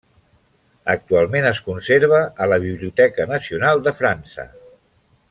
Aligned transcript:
Actualment 0.93 1.47
es 1.49 1.61
conserva 1.67 2.21
a 2.45 2.49
la 2.53 2.59
Biblioteca 2.65 3.29
Nacional 3.33 3.85
de 3.89 3.95
França. 4.03 4.47